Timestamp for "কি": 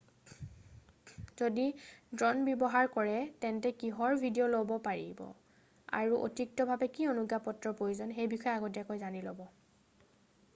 6.97-7.09